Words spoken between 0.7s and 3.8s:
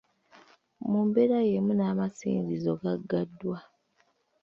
Mu mbeera y'emu n’amasinzizo gaggaddwa.